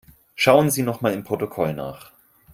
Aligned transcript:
Schauen 0.33 0.71
Sie 0.71 0.81
nochmal 0.81 1.13
im 1.13 1.23
Protokoll 1.23 1.75
nach. 1.75 2.11